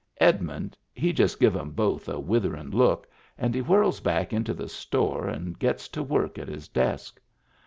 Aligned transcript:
Edmund 0.19 0.75
he 0.95 1.13
just 1.13 1.39
give 1.39 1.55
'em 1.55 1.69
both 1.73 2.09
a 2.09 2.19
witherin' 2.19 2.71
look, 2.71 3.07
and 3.37 3.53
he 3.53 3.61
whirls 3.61 3.99
back 3.99 4.33
into 4.33 4.51
the 4.55 4.67
store 4.67 5.27
and 5.27 5.59
gets 5.59 5.87
to 5.89 6.01
work 6.01 6.39
at 6.39 6.47
his 6.47 6.67
desk. 6.67 7.21